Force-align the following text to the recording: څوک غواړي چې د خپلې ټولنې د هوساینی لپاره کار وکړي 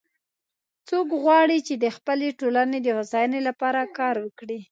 څوک 0.89 1.07
غواړي 1.23 1.57
چې 1.67 1.73
د 1.83 1.85
خپلې 1.95 2.27
ټولنې 2.39 2.79
د 2.81 2.87
هوساینی 2.97 3.39
لپاره 3.47 3.81
کار 3.97 4.15
وکړي 4.25 4.57